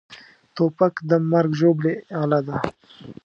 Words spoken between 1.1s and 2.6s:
مرګ ژوبلې اله ده.